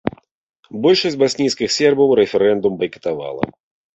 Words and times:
Большасць 0.85 1.17
баснійскіх 1.23 1.69
сербаў 1.77 2.09
рэферэндум 2.21 2.79
байкатавала. 2.81 3.43